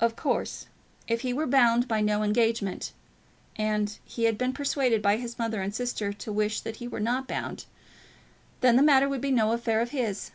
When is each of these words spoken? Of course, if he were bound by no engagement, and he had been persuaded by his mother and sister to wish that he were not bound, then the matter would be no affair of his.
Of 0.00 0.16
course, 0.16 0.66
if 1.06 1.20
he 1.20 1.32
were 1.32 1.46
bound 1.46 1.86
by 1.86 2.00
no 2.00 2.24
engagement, 2.24 2.92
and 3.54 3.96
he 4.04 4.24
had 4.24 4.36
been 4.36 4.52
persuaded 4.52 5.00
by 5.00 5.16
his 5.16 5.38
mother 5.38 5.62
and 5.62 5.72
sister 5.72 6.12
to 6.12 6.32
wish 6.32 6.58
that 6.62 6.78
he 6.78 6.88
were 6.88 6.98
not 6.98 7.28
bound, 7.28 7.66
then 8.62 8.74
the 8.74 8.82
matter 8.82 9.08
would 9.08 9.20
be 9.20 9.30
no 9.30 9.52
affair 9.52 9.80
of 9.80 9.90
his. 9.92 10.32